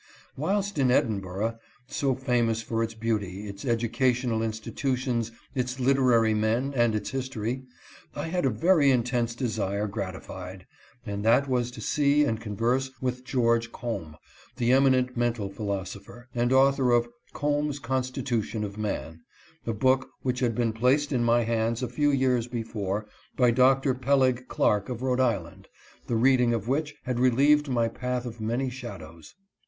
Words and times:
Whilst 0.35 0.79
in 0.79 0.89
Edinburgh, 0.89 1.59
so 1.85 2.15
famous 2.15 2.63
for 2.63 2.81
its 2.81 2.95
beauty, 2.95 3.47
its 3.47 3.63
educational 3.63 4.41
institutions, 4.41 5.31
its 5.53 5.79
literary 5.79 6.33
men, 6.33 6.73
and 6.75 6.95
its 6.95 7.11
history, 7.11 7.65
I 8.15 8.27
had 8.29 8.43
a 8.43 8.49
very 8.49 8.89
intense 8.89 9.35
desire 9.35 9.85
gratified— 9.85 10.65
and 11.05 11.23
that 11.23 11.47
was 11.47 11.69
to 11.69 11.81
see 11.81 12.23
and 12.23 12.41
converse 12.41 12.89
with 12.99 13.23
George 13.23 13.71
Combe, 13.71 14.17
the 14.57 14.71
eminent 14.71 15.15
mental 15.15 15.49
philosopher, 15.51 16.27
and 16.33 16.51
author 16.51 16.89
of" 16.89 17.07
Combe's 17.39 17.77
Constitution 17.77 18.63
of 18.63 18.79
Man," 18.79 19.21
a 19.67 19.73
book 19.73 20.09
which 20.23 20.39
had 20.39 20.55
been 20.55 20.73
placed 20.73 21.11
in 21.13 21.23
my 21.23 21.43
hands 21.43 21.83
a 21.83 21.87
few 21.87 22.09
years 22.09 22.47
before, 22.47 23.05
by 23.37 23.51
Doctor 23.51 23.93
Peleg 23.93 24.47
Clark 24.47 24.89
of 24.89 25.03
Rhode 25.03 25.19
Island, 25.19 25.67
the 26.07 26.15
reading 26.15 26.55
of 26.55 26.67
which 26.67 26.95
had 27.03 27.19
relieved 27.19 27.69
my 27.69 27.87
path 27.87 28.25
of 28.25 28.41
many 28.41 28.67
shadows. 28.71 29.35